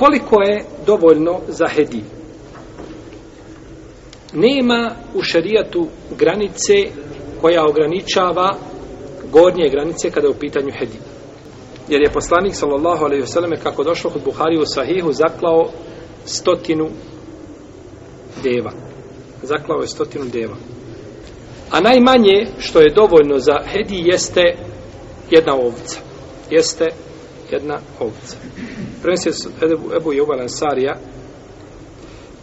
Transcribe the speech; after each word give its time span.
Koliko 0.00 0.42
je 0.42 0.64
dovoljno 0.86 1.40
za 1.48 1.68
hediju? 1.68 2.04
Nema 4.32 4.90
u 5.14 5.22
šarijatu 5.22 5.86
granice 6.18 6.74
koja 7.40 7.66
ograničava 7.68 8.56
gornje 9.32 9.68
granice 9.70 10.10
kada 10.10 10.26
je 10.26 10.30
u 10.30 10.38
pitanju 10.40 10.72
hedija. 10.78 11.02
Jer 11.88 12.00
je 12.02 12.12
poslanik 12.12 12.54
sallallahu 12.54 13.04
alejhi 13.04 13.20
ve 13.20 13.26
selleme 13.26 13.56
kako 13.56 13.84
došlo 13.84 14.10
kod 14.10 14.22
Buhari 14.24 14.58
u 14.58 14.66
Sahihu 14.66 15.12
zaklao 15.12 15.70
stotinu 16.24 16.88
deva. 18.42 18.72
Zaklao 19.42 19.80
je 19.80 19.88
stotinu 19.88 20.24
deva. 20.24 20.56
A 21.70 21.80
najmanje 21.80 22.46
što 22.58 22.80
je 22.80 22.94
dovoljno 22.94 23.38
za 23.38 23.54
hedi 23.66 24.02
jeste 24.12 24.56
jedna 25.30 25.54
ovca. 25.54 26.00
Jeste 26.50 26.86
jedna 27.50 27.78
ovca. 28.00 28.36
Prvenstvo 29.02 29.50
Ebu, 29.72 29.94
Ebu 29.96 30.12
Jovan 30.12 30.40
Ansarija 30.40 30.94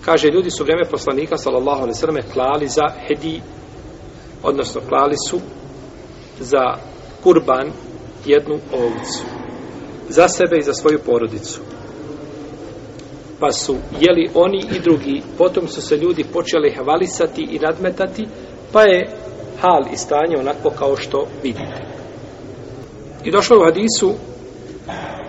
kaže 0.06 0.28
ljudi 0.28 0.50
su 0.50 0.64
vrijeme 0.64 0.90
poslanika 0.92 1.38
sallallahu 1.38 1.82
alaihi 1.82 1.94
sallam, 1.94 2.18
klali 2.34 2.68
za 2.68 2.84
hedi 3.08 3.42
odnosno 4.44 4.82
klali 4.90 5.16
su 5.30 5.40
za 6.40 6.78
kurban 7.24 7.72
jednu 8.26 8.56
ovcu. 8.74 9.24
Za 10.10 10.28
sebe 10.28 10.58
i 10.60 10.64
za 10.64 10.74
svoju 10.74 11.00
porodicu. 11.06 11.62
Pa 13.40 13.52
su 13.52 13.76
jeli 14.00 14.30
oni 14.34 14.66
i 14.76 14.80
drugi. 14.80 15.22
Potom 15.38 15.68
su 15.68 15.82
se 15.82 15.98
ljudi 15.98 16.26
počeli 16.34 16.76
hvalisati 16.76 17.42
i 17.52 17.60
nadmetati 17.60 18.28
pa 18.72 18.82
je 18.82 19.10
hal 19.62 19.84
i 19.94 19.98
stanje 19.98 20.38
onako 20.40 20.70
kao 20.70 20.96
što 20.96 21.28
vidite. 21.44 21.88
I 23.24 23.32
došlo 23.32 23.58
u 23.58 23.64
hadisu 23.64 24.14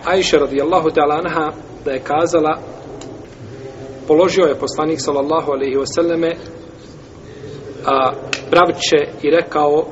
Ajša 0.09 0.39
radijallahu 0.39 0.89
ta'ala 0.89 1.15
anha 1.25 1.53
da 1.85 1.91
je 1.91 2.01
kazala 2.01 2.59
položio 4.07 4.45
je 4.45 4.55
poslanik 4.55 5.01
sallallahu 5.01 5.53
alaihi 5.53 5.77
wasallame 5.77 6.35
a 7.87 8.13
pravče 8.51 8.99
i 9.23 9.31
rekao 9.31 9.87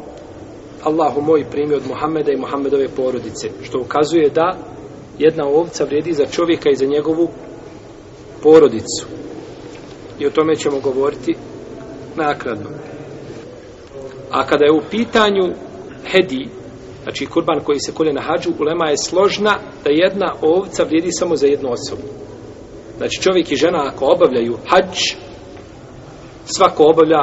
Allahu 0.84 1.20
moj 1.20 1.44
primi 1.50 1.74
od 1.74 1.82
Muhammeda 1.88 2.32
i 2.32 2.36
Muhammedove 2.36 2.88
porodice. 2.88 3.48
Što 3.62 3.80
ukazuje 3.80 4.30
da 4.30 4.56
jedna 5.18 5.44
ovca 5.46 5.84
vrijedi 5.84 6.12
za 6.12 6.26
čovjeka 6.26 6.70
i 6.70 6.76
za 6.76 6.86
njegovu 6.86 7.28
porodicu. 8.42 9.06
I 10.18 10.26
o 10.26 10.30
tome 10.30 10.56
ćemo 10.56 10.80
govoriti 10.80 11.34
nakradno 12.16 12.68
a 14.30 14.46
kada 14.46 14.64
je 14.64 14.72
u 14.72 14.80
pitanju 14.90 15.54
hedi 16.06 16.48
znači 17.06 17.26
kurban 17.26 17.60
koji 17.64 17.78
se 17.78 17.92
kolje 17.94 18.12
na 18.12 18.22
hađu 18.22 18.50
ulema 18.60 18.90
je 18.90 18.96
složna 18.96 19.54
da 19.84 19.90
jedna 19.90 20.34
ovca 20.42 20.82
vrijedi 20.82 21.12
samo 21.12 21.36
za 21.36 21.46
jednu 21.46 21.68
osobu 21.72 22.02
Znači 22.96 23.22
čovjek 23.22 23.52
i 23.52 23.56
žena 23.56 23.78
ako 23.86 24.06
obavljaju 24.06 24.56
hađ, 24.66 24.96
svako 26.44 26.84
obavlja, 26.84 27.22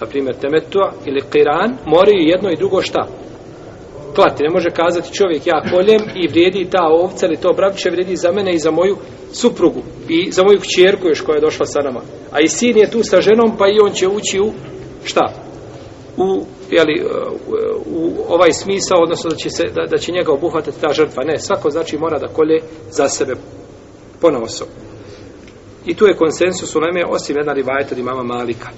na 0.00 0.06
primjer, 0.06 0.36
temetua 0.36 0.92
ili 1.06 1.22
kiran, 1.32 1.76
moraju 1.86 2.18
jedno 2.18 2.50
i 2.50 2.56
drugo 2.56 2.82
šta? 2.82 3.06
Klati. 4.14 4.42
Ne 4.42 4.50
može 4.50 4.70
kazati 4.70 5.14
čovjek 5.14 5.46
ja 5.46 5.62
koljem 5.70 6.02
i 6.14 6.28
vrijedi 6.28 6.70
ta 6.70 6.86
ovca 6.90 7.26
ili 7.26 7.36
to 7.36 7.48
bravče 7.56 7.90
vrijedi 7.90 8.16
za 8.16 8.32
mene 8.32 8.54
i 8.54 8.58
za 8.58 8.70
moju 8.70 8.96
suprugu 9.32 9.82
i 10.08 10.30
za 10.30 10.42
moju 10.44 10.60
kćerku 10.60 11.08
još 11.08 11.20
koja 11.20 11.34
je 11.34 11.40
došla 11.40 11.66
sa 11.66 11.80
nama. 11.80 12.00
A 12.32 12.40
i 12.40 12.48
sin 12.48 12.76
je 12.76 12.90
tu 12.90 13.02
sa 13.02 13.20
ženom 13.20 13.56
pa 13.58 13.68
i 13.68 13.80
on 13.84 13.92
će 13.92 14.08
ući 14.08 14.40
u 14.40 14.52
šta? 15.04 15.32
U, 16.16 16.44
jeli, 16.70 17.00
e, 17.00 17.04
u 17.86 18.14
ovaj 18.28 18.52
smisao, 18.52 19.02
odnosno 19.02 19.30
da 19.30 19.36
će, 19.36 19.50
se, 19.50 19.62
da, 19.74 19.86
da 19.90 19.98
će 19.98 20.12
njega 20.12 20.32
obuhvatati 20.32 20.80
ta 20.80 20.92
žrtva. 20.92 21.24
Ne, 21.24 21.38
svako 21.38 21.70
znači 21.70 21.98
mora 21.98 22.18
da 22.18 22.28
kolje 22.28 22.62
za 22.90 23.08
sebe 23.08 23.34
ponosom. 24.20 24.66
I 25.86 25.94
tu 25.94 26.06
je 26.06 26.16
konsensus 26.16 26.76
u 26.76 26.80
Leme, 26.80 27.04
osim 27.08 27.36
jedna 27.36 27.52
rivajeta 27.52 27.88
od 27.92 27.98
imama 27.98 28.22
Malika. 28.22 28.68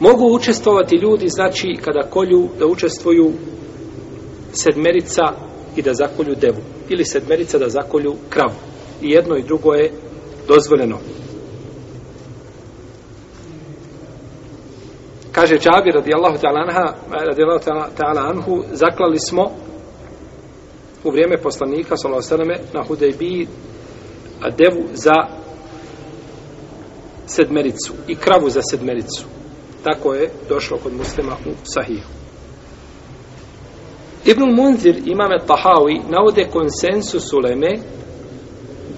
Mogu 0.00 0.34
učestvovati 0.34 0.96
ljudi, 0.96 1.28
znači, 1.28 1.76
kada 1.84 2.10
kolju, 2.10 2.48
da 2.58 2.66
učestvuju 2.66 3.32
sedmerica 4.52 5.22
i 5.76 5.82
da 5.82 5.94
zakolju 5.94 6.34
devu. 6.34 6.62
Ili 6.88 7.04
sedmerica 7.04 7.58
da 7.58 7.68
zakolju 7.68 8.14
kravu. 8.28 8.54
I 9.02 9.10
jedno 9.10 9.36
i 9.36 9.42
drugo 9.42 9.72
je 9.72 9.92
dozvoljeno. 10.48 10.98
Kaže 15.42 15.58
Džabir 15.58 15.94
radijallahu 15.94 16.38
ta'ala 16.38 16.60
anha, 16.60 16.94
radijallahu 17.10 17.64
ta'ala 17.96 18.30
anhu, 18.30 18.64
zaklali 18.72 19.18
smo 19.18 19.50
u 21.04 21.10
vrijeme 21.10 21.36
poslanika 21.36 21.96
sallallahu 21.96 22.64
na 22.72 22.84
Hudejbiji 22.88 23.48
a 24.40 24.50
devu 24.50 24.88
za 24.92 25.12
sedmericu 27.26 27.92
i 28.08 28.14
kravu 28.14 28.50
za 28.50 28.60
sedmericu. 28.70 29.24
Tako 29.84 30.14
je 30.14 30.30
došlo 30.48 30.78
kod 30.78 30.92
muslima 30.92 31.36
u 31.46 31.50
Sahihu. 31.64 32.08
Ibn 34.24 34.42
Munzir, 34.42 34.96
imame 35.06 35.38
Tahawi, 35.46 36.00
navode 36.08 36.48
konsensus 36.52 37.32
uleme 37.32 37.78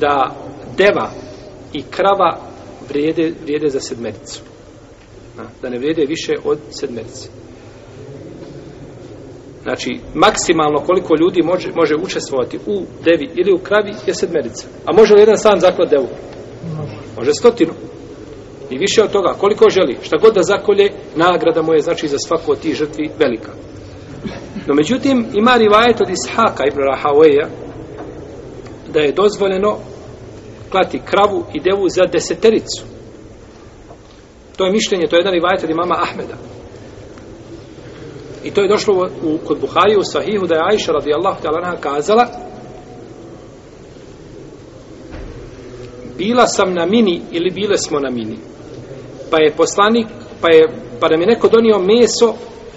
da 0.00 0.34
deva 0.76 1.10
i 1.72 1.82
krava 1.82 2.38
vrijede, 2.88 3.32
vrijede 3.42 3.68
za 3.68 3.80
sedmericu. 3.80 4.53
Da 5.62 5.68
ne 5.68 5.78
vrijede 5.78 6.04
više 6.08 6.32
od 6.44 6.58
sedmerice. 6.70 7.28
Znači, 9.62 10.00
maksimalno 10.14 10.78
koliko 10.86 11.16
ljudi 11.20 11.42
može, 11.42 11.68
može 11.74 11.94
učestvovati 12.02 12.58
u 12.66 12.82
devi 13.04 13.30
ili 13.34 13.52
u 13.52 13.58
kravi 13.58 13.92
je 14.06 14.14
sedmerica. 14.14 14.66
A 14.84 14.92
može 14.96 15.14
li 15.14 15.20
jedan 15.20 15.38
sam 15.38 15.60
zaklad 15.60 15.90
devu? 15.90 16.08
Može 17.16 17.32
stotinu. 17.32 17.72
I 18.70 18.78
više 18.78 19.02
od 19.02 19.10
toga, 19.10 19.32
koliko 19.38 19.70
želi, 19.70 19.98
šta 20.02 20.16
god 20.16 20.34
da 20.34 20.42
zakolje, 20.42 20.90
nagrada 21.16 21.62
mu 21.62 21.74
je, 21.74 21.80
znači, 21.80 22.08
za 22.08 22.18
svaku 22.18 22.52
od 22.52 22.58
tih 22.58 22.74
žrtvi 22.74 23.10
velika. 23.18 23.52
No, 24.66 24.74
međutim, 24.74 25.26
ima 25.34 25.56
rivajet 25.56 26.00
od 26.00 26.10
Ishaka 26.10 26.64
ibn 26.66 26.78
Rahaweja 26.78 27.46
da 28.92 29.00
je 29.00 29.12
dozvoljeno 29.12 29.78
klati 30.70 31.00
kravu 31.04 31.44
i 31.54 31.60
devu 31.60 31.88
za 31.88 32.02
desetericu. 32.12 32.93
To 34.56 34.64
je 34.64 34.72
mišljenje, 34.72 35.06
to 35.06 35.16
je 35.16 35.20
jedan 35.20 35.34
rivajet 35.34 35.64
od 35.64 35.70
imama 35.70 35.94
Ahmeda. 36.02 36.34
I 38.44 38.50
to 38.50 38.60
je 38.60 38.68
došlo 38.68 39.10
u, 39.22 39.38
kod 39.46 39.60
Buhari 39.60 39.96
u 39.96 40.04
Sahihu 40.04 40.46
da 40.46 40.54
je 40.54 40.62
Aisha 40.72 40.92
radijallahu 40.92 41.42
ta'ala 41.42 41.76
kazala 41.80 42.26
bila 46.18 46.46
sam 46.46 46.74
na 46.74 46.86
mini 46.86 47.20
ili 47.30 47.50
bile 47.50 47.78
smo 47.78 48.00
na 48.00 48.10
mini. 48.10 48.38
Pa 49.30 49.38
je 49.40 49.52
poslanik 49.56 50.06
pa 50.40 50.48
je 50.48 50.68
pa 51.00 51.08
da 51.08 51.16
mi 51.16 51.26
neko 51.26 51.48
donio 51.48 51.78
meso 51.78 52.34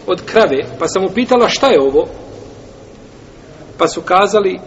od 0.07 0.21
krave 0.25 0.65
pa 0.79 0.87
sam 0.87 1.05
upitala 1.05 1.49
šta 1.49 1.67
je 1.67 1.81
ovo? 1.81 2.07
Pa 3.77 3.87
su 3.87 4.01
kazali 4.01 4.59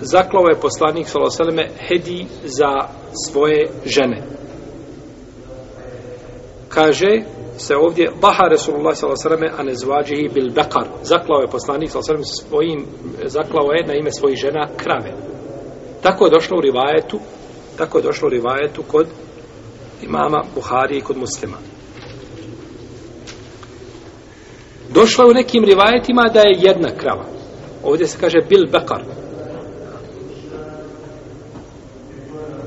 zaklao 0.00 0.48
je 0.48 0.60
poslanik 0.60 1.08
sallallahu 1.08 1.72
hedi 1.88 2.26
za 2.44 2.88
svoje 3.26 3.70
žene 3.86 4.22
kaže 6.68 7.22
se 7.58 7.76
ovdje 7.76 8.10
baha 8.20 8.44
Resulullah 8.50 8.96
s.a.v. 8.96 9.50
a 9.58 9.62
ne 9.62 9.74
zvađihi 9.74 10.28
bil 10.34 10.50
bekar. 10.54 10.86
Zaklao 11.02 11.40
je 11.40 11.50
poslanik 11.50 11.90
s.a.v. 11.90 12.24
svojim, 12.24 12.86
zaklao 13.24 13.72
je 13.72 13.86
na 13.86 13.94
ime 13.94 14.10
svojih 14.12 14.38
žena 14.38 14.68
krave. 14.76 15.12
Tako 16.02 16.24
je 16.24 16.30
došlo 16.30 16.58
u 16.58 16.60
rivajetu, 16.60 17.18
tako 17.78 17.98
je 17.98 18.02
došlo 18.02 18.26
u 18.26 18.30
rivajetu 18.30 18.82
kod 18.82 19.06
imama 20.02 20.44
Buhari 20.54 20.98
i 20.98 21.00
kod 21.00 21.16
muslima. 21.16 21.56
Došlo 24.88 25.24
je 25.24 25.30
u 25.30 25.34
nekim 25.34 25.64
rivajetima 25.64 26.22
da 26.34 26.40
je 26.40 26.58
jedna 26.58 26.88
krava. 26.88 27.24
Ovdje 27.84 28.06
se 28.06 28.18
kaže 28.20 28.38
bil 28.48 28.66
bekar. 28.72 29.02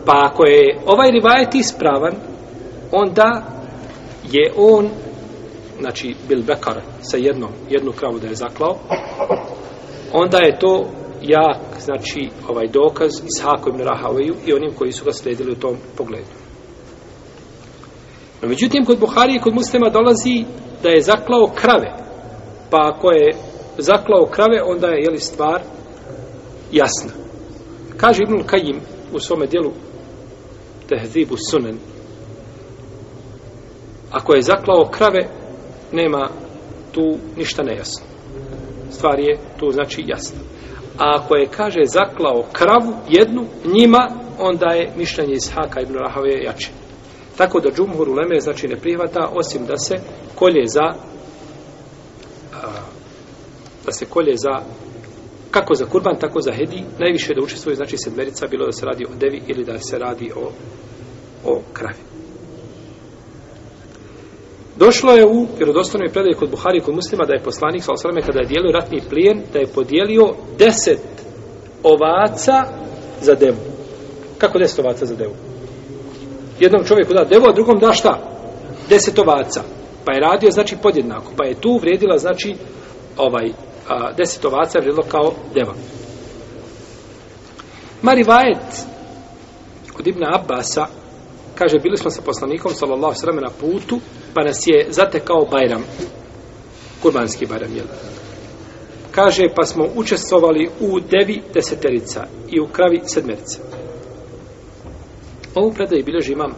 Pa 0.06 0.30
ako 0.32 0.46
je 0.46 0.80
ovaj 0.86 1.12
rivajet 1.12 1.56
ispravan, 1.56 2.14
onda 2.92 3.61
je 4.24 4.54
on 4.56 4.90
znači 5.80 6.16
bil 6.30 6.44
bekar 6.44 6.82
sa 7.02 7.18
jednom 7.18 7.50
jednu 7.70 7.92
kravu 7.92 8.20
da 8.20 8.28
je 8.28 8.36
zaklao 8.36 8.78
onda 10.14 10.38
je 10.38 10.60
to 10.60 10.86
jak 11.22 11.58
znači 11.80 12.30
ovaj 12.48 12.68
dokaz 12.68 13.12
Ishaku 13.12 13.70
ibn 13.70 13.82
Rahaveju 13.82 14.36
i 14.46 14.54
onim 14.54 14.72
koji 14.78 14.92
su 14.92 15.06
ga 15.06 15.12
sledili 15.12 15.52
u 15.52 15.56
tom 15.56 15.78
pogledu. 15.98 16.42
No 18.42 18.48
međutim 18.48 18.86
kod 18.86 19.00
Buhari 19.00 19.36
i 19.36 19.40
kod 19.40 19.54
muslima 19.54 19.90
dolazi 19.90 20.46
da 20.84 20.90
je 20.90 21.02
zaklao 21.02 21.52
krave. 21.56 21.94
Pa 22.70 22.78
ako 22.94 23.12
je 23.12 23.36
zaklao 23.78 24.26
krave 24.26 24.62
onda 24.66 24.88
je 24.88 25.04
jeli 25.04 25.20
stvar 25.20 25.62
jasna. 26.72 27.12
Kaže 27.98 28.20
Ibn 28.24 28.44
Kajim 28.44 28.80
u 29.14 29.20
svome 29.20 29.48
dijelu 29.48 29.72
Tehzibu 30.90 31.36
Sunan 31.50 31.78
ako 34.12 34.34
je 34.34 34.42
zaklao 34.42 34.90
krave, 34.92 35.30
nema 35.92 36.30
tu 36.92 37.18
ništa 37.38 37.64
nejasno. 37.64 38.06
Stvar 38.92 39.20
je 39.20 39.40
tu 39.60 39.72
znači 39.72 40.04
jasna. 40.08 40.40
A 40.98 41.16
ako 41.20 41.36
je, 41.36 41.48
kaže, 41.48 41.80
zaklao 41.86 42.44
kravu 42.54 42.94
jednu, 43.10 43.46
njima, 43.66 44.08
onda 44.40 44.66
je 44.66 44.92
mišljenje 44.98 45.34
iz 45.34 45.52
Haka 45.54 45.82
ibn 45.82 45.94
Rahave 45.94 46.44
jače. 46.44 46.70
Tako 47.38 47.60
da 47.60 47.72
džumhur 47.72 48.10
u 48.10 48.14
Leme 48.14 48.40
znači 48.40 48.68
ne 48.68 48.76
prihvata, 48.76 49.30
osim 49.34 49.66
da 49.66 49.78
se 49.78 49.96
kolje 50.36 50.64
za 50.66 50.94
a, 52.54 52.68
da 53.86 53.92
se 53.92 54.06
kolje 54.06 54.34
za 54.36 54.62
kako 55.52 55.76
za 55.76 55.86
kurban, 55.86 56.20
tako 56.20 56.42
za 56.42 56.52
hedi, 56.52 56.84
najviše 57.00 57.34
da 57.34 57.44
učestvuje, 57.44 57.76
znači 57.76 57.98
sedmerica, 57.98 58.48
bilo 58.48 58.66
da 58.66 58.72
se 58.72 58.86
radi 58.86 59.06
o 59.06 59.16
devi 59.16 59.42
ili 59.48 59.64
da 59.64 59.80
se 59.80 60.00
radi 60.00 60.32
o, 60.36 60.52
o 61.46 61.62
kravi. 61.74 62.11
Došlo 64.86 65.12
je 65.12 65.26
u 65.26 65.48
vjerodostojnoj 65.58 66.10
predaji 66.10 66.34
kod 66.34 66.50
Buhari 66.50 66.78
i 66.78 66.82
kod 66.82 66.96
muslima 66.96 67.26
da 67.26 67.34
je 67.34 67.44
poslanik 67.44 67.84
sa 67.84 67.92
osrame 67.92 68.22
kada 68.22 68.40
je 68.40 68.46
dijelio 68.46 68.72
ratni 68.72 69.02
plijen, 69.10 69.44
da 69.54 69.60
je 69.60 69.68
podijelio 69.68 70.34
deset 70.58 71.02
ovaca 71.84 72.66
za 73.22 73.36
devu. 73.36 73.58
Kako 74.38 74.60
deset 74.60 74.80
ovaca 74.80 75.06
za 75.06 75.16
devu? 75.16 75.34
Jednom 76.60 76.84
čovjeku 76.86 77.14
da 77.14 77.24
devu, 77.24 77.46
a 77.48 77.54
drugom 77.54 77.80
da 77.80 77.94
šta? 77.94 78.20
Deset 78.90 79.20
ovaca. 79.20 79.62
Pa 80.06 80.14
je 80.14 80.20
radio, 80.20 80.52
znači, 80.52 80.78
podjednako. 80.84 81.32
Pa 81.38 81.46
je 81.46 81.62
tu 81.62 81.78
vrijedila, 81.82 82.18
znači, 82.18 82.56
ovaj, 83.18 83.52
a, 83.90 84.12
deset 84.14 84.46
ovaca 84.46 84.78
je 84.78 84.82
vrijedilo 84.82 85.08
kao 85.12 85.34
deva. 85.54 85.74
Mari 88.02 88.24
Vajet 88.24 88.86
kod 89.94 90.08
Ibna 90.08 90.28
Abbasa 90.34 90.86
kaže, 91.56 91.80
bili 91.80 91.98
smo 91.98 92.10
sa 92.10 92.22
poslanikom, 92.22 92.72
sallallahu 92.74 93.16
sallam, 93.16 93.36
na 93.36 93.50
putu, 93.60 94.00
pa 94.34 94.44
nas 94.44 94.68
je 94.68 94.88
zatekao 94.90 95.48
Bajram, 95.52 95.84
kurbanski 97.02 97.46
Bajram, 97.46 97.76
jel? 97.76 97.86
Kaže, 99.12 99.44
pa 99.56 99.64
smo 99.64 99.88
učestvovali 99.96 100.70
u 100.80 101.00
devi 101.00 101.42
deseterica 101.54 102.26
i 102.50 102.60
u 102.60 102.68
kravi 102.68 103.02
sedmerica. 103.06 103.60
Ovu 105.56 105.74
predaju 105.74 106.06
bilježi 106.06 106.34
imam 106.34 106.52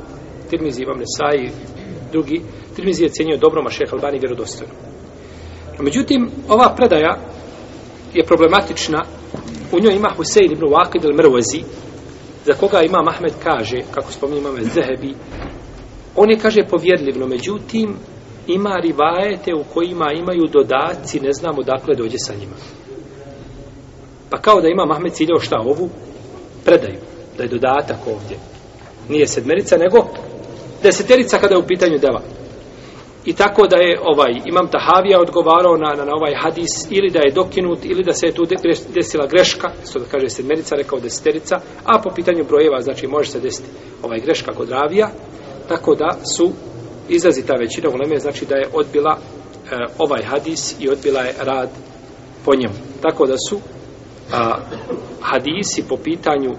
Tirmizi, 0.50 0.84
imam 0.84 1.00
Nesai, 1.00 1.52
drugi. 2.12 2.42
Tirmizi 2.75 3.04
je 3.04 3.10
cijenio 3.10 3.38
dobro, 3.38 3.64
ma 3.64 3.70
šeha 3.70 3.96
Albani 3.96 4.19
vjerodostojno. 4.19 4.74
Međutim, 5.80 6.31
ova 6.50 6.74
predaja 6.76 7.18
je 8.14 8.26
problematična. 8.26 9.04
U 9.72 9.80
njoj 9.80 9.96
ima 9.96 10.10
Husein 10.18 10.52
ibn 10.52 10.66
Waqid 10.66 11.04
al-Mrwazi, 11.04 11.64
za 12.46 12.54
koga 12.54 12.81
ima 12.81 13.04
Ahmed 13.08 13.34
kaže, 13.44 13.78
kako 13.92 14.12
spominje 14.12 14.40
imame 14.40 14.62
Zehebi, 14.62 15.16
on 16.15 16.31
je, 16.31 16.39
kaže, 16.39 16.63
povjerljiv, 16.69 17.19
no 17.19 17.27
međutim, 17.27 17.95
ima 18.48 18.80
rivajete 18.83 19.54
u 19.54 19.63
kojima 19.74 20.12
imaju 20.12 20.48
dodaci, 20.51 21.19
ne 21.19 21.33
znamo 21.33 21.63
dakle 21.63 21.95
dođe 21.95 22.18
sa 22.18 22.33
njima. 22.33 22.56
Pa 24.30 24.38
kao 24.38 24.62
da 24.62 24.68
ima 24.68 24.86
Mahmed 24.86 25.13
ciljao 25.13 25.39
šta 25.39 25.60
ovu 25.60 25.89
predaju, 26.65 27.00
da 27.38 27.44
je 27.44 27.50
dodatak 27.50 28.07
ovdje. 28.07 28.38
Nije 29.10 29.27
sedmerica, 29.27 29.77
nego 29.77 30.07
deseterica 30.83 31.38
kada 31.38 31.56
je 31.56 31.60
u 31.60 31.68
pitanju 31.68 31.98
deva. 31.98 32.21
I 33.25 33.33
tako 33.33 33.68
da 33.68 33.77
je 33.77 34.00
ovaj 34.04 34.31
Imam 34.45 34.68
Tahavija 34.68 35.19
odgovarao 35.19 35.77
na, 35.77 35.89
na, 35.98 36.06
na 36.06 36.12
ovaj 36.16 36.36
hadis 36.36 36.88
ili 36.89 37.09
da 37.09 37.19
je 37.19 37.31
dokinut 37.31 37.80
ili 37.86 38.04
da 38.04 38.13
se 38.13 38.25
je 38.25 38.33
tu 38.33 38.44
desila 38.94 39.27
greška, 39.27 39.71
što 39.89 40.00
da 40.00 40.06
kaže 40.06 40.30
sedmerica, 40.30 40.75
rekao 40.75 41.00
deseterica, 41.00 41.59
a 41.83 42.01
po 42.01 42.09
pitanju 42.16 42.44
brojeva, 42.44 42.81
znači 42.81 43.07
može 43.07 43.30
se 43.30 43.39
desiti 43.39 43.69
ovaj 44.04 44.19
greška 44.19 44.54
kod 44.54 44.69
ravija, 44.69 45.09
tako 45.68 45.95
da 45.95 46.18
su 46.38 46.51
izrazita 47.10 47.54
većina 47.60 47.89
uleme 47.89 48.19
znači 48.19 48.45
da 48.45 48.56
je 48.56 48.69
odbila 48.74 49.18
e, 49.18 49.75
ovaj 49.98 50.24
hadis 50.24 50.75
i 50.80 50.89
odbila 50.89 51.21
je 51.21 51.36
rad 51.39 51.69
po 52.45 52.56
njemu. 52.56 52.74
Tako 53.01 53.27
da 53.27 53.36
su 53.50 53.60
a, 54.33 54.57
hadisi 55.21 55.83
po 55.89 55.98
pitanju 55.98 56.51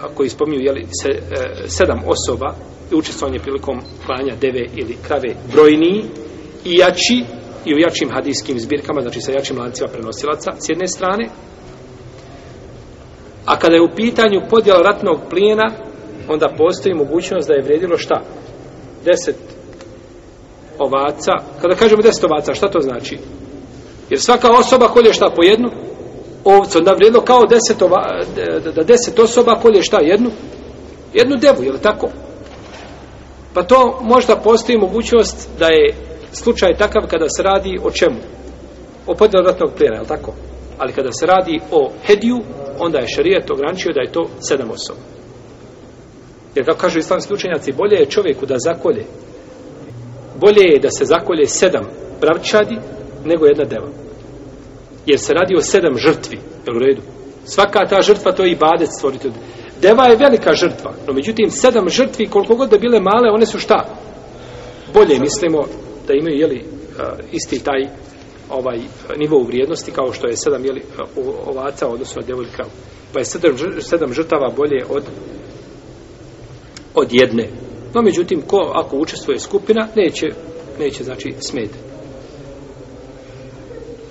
a, 0.00 0.08
koji 0.14 0.28
spominju 0.28 0.60
jeli, 0.60 0.86
se, 1.02 1.08
e, 1.08 1.68
sedam 1.68 2.02
osoba 2.06 2.54
učestvovanje 2.92 3.38
prilikom 3.38 3.80
klanja 4.06 4.34
deve 4.40 4.66
ili 4.76 4.96
krave 5.06 5.34
brojniji 5.52 6.04
i 6.64 6.72
jači 6.78 7.24
i 7.64 7.74
u 7.74 7.78
jačim 7.78 8.10
hadijskim 8.10 8.60
zbirkama, 8.60 9.00
znači 9.00 9.20
sa 9.20 9.32
jačim 9.32 9.58
lancima 9.58 9.88
prenosilaca 9.88 10.52
s 10.58 10.68
jedne 10.68 10.86
strane. 10.86 11.28
A 13.44 13.58
kada 13.58 13.74
je 13.74 13.82
u 13.82 13.94
pitanju 13.96 14.40
podjela 14.50 14.82
ratnog 14.82 15.20
plijena, 15.30 15.70
onda 16.28 16.48
postoji 16.58 16.94
mogućnost 16.94 17.48
da 17.48 17.54
je 17.54 17.62
vrijedilo 17.62 17.98
šta? 17.98 18.22
Deset 19.04 19.36
ovaca. 20.78 21.32
Kada 21.62 21.74
kažemo 21.74 22.02
deset 22.02 22.24
ovaca, 22.24 22.54
šta 22.54 22.68
to 22.68 22.80
znači? 22.80 23.18
Jer 24.10 24.20
svaka 24.20 24.50
osoba 24.58 24.88
kolje 24.88 25.12
šta 25.12 25.30
po 25.36 25.42
jednu 25.42 25.70
ovcu, 26.44 26.78
onda 26.78 26.92
vrijedilo 26.92 27.24
kao 27.24 27.46
deset, 27.46 27.82
ova, 27.82 28.20
da 28.74 28.82
deset 28.82 29.18
osoba 29.18 29.54
kolje 29.62 29.82
šta 29.82 29.98
jednu? 30.02 30.30
Jednu 31.14 31.36
devu, 31.36 31.64
je 31.64 31.72
li 31.72 31.78
tako? 31.78 32.08
Pa 33.54 33.62
to 33.62 34.00
možda 34.02 34.36
postoji 34.36 34.78
mogućnost 34.78 35.48
da 35.58 35.66
je 35.66 35.94
slučaj 36.32 36.74
takav 36.78 37.02
kada 37.10 37.28
se 37.28 37.42
radi 37.42 37.78
o 37.84 37.90
čemu? 37.90 38.16
O 39.06 39.14
podjelu 39.14 39.46
ratnog 39.46 39.70
plijena, 39.76 39.96
je 39.96 40.00
li 40.00 40.08
tako? 40.08 40.32
Ali 40.78 40.92
kada 40.92 41.12
se 41.12 41.26
radi 41.26 41.60
o 41.70 41.90
hediju, 42.06 42.40
onda 42.78 42.98
je 42.98 43.08
šarijet 43.08 43.50
ograničio 43.50 43.92
da 43.92 44.00
je 44.00 44.12
to 44.12 44.26
sedam 44.48 44.70
osoba. 44.70 45.00
Jer 46.54 46.66
kako 46.66 46.78
kažu 46.78 46.98
islamski 46.98 47.34
učenjaci, 47.34 47.72
bolje 47.72 47.96
je 47.96 48.06
čovjeku 48.06 48.46
da 48.46 48.54
zakolje. 48.58 49.04
Bolje 50.40 50.62
je 50.62 50.78
da 50.78 50.90
se 50.90 51.04
zakolje 51.04 51.46
sedam 51.46 51.84
bravčadi 52.20 52.78
nego 53.24 53.46
jedna 53.46 53.64
deva. 53.64 53.88
Jer 55.06 55.18
se 55.20 55.32
radi 55.32 55.56
o 55.56 55.62
sedam 55.62 55.96
žrtvi. 55.96 56.38
Jel 56.66 56.76
u 56.76 56.78
redu? 56.78 57.02
Svaka 57.44 57.86
ta 57.86 58.02
žrtva 58.02 58.32
to 58.32 58.44
je 58.44 58.52
i 58.52 58.56
badec 58.56 58.90
stvoriti. 58.98 59.30
Deva 59.82 60.04
je 60.06 60.16
velika 60.16 60.54
žrtva. 60.54 60.92
No 61.06 61.12
međutim, 61.12 61.50
sedam 61.50 61.88
žrtvi, 61.88 62.26
koliko 62.26 62.54
god 62.54 62.70
da 62.70 62.78
bile 62.78 63.00
male, 63.00 63.30
one 63.30 63.46
su 63.46 63.58
šta? 63.58 63.84
Bolje 64.94 65.18
mislimo 65.20 65.64
da 66.06 66.14
imaju 66.14 66.36
jeli, 66.36 66.64
isti 67.32 67.64
taj 67.64 67.82
ovaj 68.50 68.78
nivo 69.16 69.38
u 69.38 69.44
vrijednosti 69.44 69.92
kao 69.92 70.12
što 70.12 70.26
je 70.26 70.36
sedam 70.36 70.64
jeli, 70.64 70.82
ovaca 71.46 71.88
odnosno 71.88 72.22
devoljka. 72.22 72.64
Pa 73.12 73.18
je 73.18 73.24
sedam, 73.24 73.56
sedam 73.80 74.12
žrtava 74.12 74.50
bolje 74.56 74.84
od 74.88 75.02
od 77.04 77.12
jedne. 77.12 77.48
No, 77.94 78.02
međutim, 78.02 78.42
ko 78.46 78.72
ako 78.74 78.96
učestvuje 78.96 79.38
skupina, 79.38 79.88
neće, 79.96 80.26
neće 80.78 81.04
znači, 81.04 81.34
smetati. 81.40 81.93